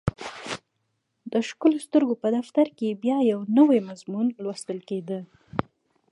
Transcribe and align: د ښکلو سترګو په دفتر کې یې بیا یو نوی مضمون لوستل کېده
د 1.31 1.33
ښکلو 1.47 1.77
سترګو 1.87 2.13
په 2.21 2.27
دفتر 2.37 2.65
کې 2.77 2.85
یې 2.91 2.99
بیا 3.03 3.17
یو 3.31 3.39
نوی 3.57 3.79
مضمون 3.89 4.25
لوستل 4.43 4.79
کېده 4.89 5.19